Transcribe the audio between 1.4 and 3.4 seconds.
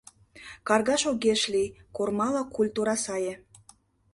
лий, кормалык культура сае.